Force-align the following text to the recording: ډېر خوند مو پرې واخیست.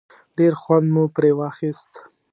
ډېر 0.37 0.53
خوند 0.61 0.87
مو 0.93 1.03
پرې 1.15 1.31
واخیست. 1.39 1.91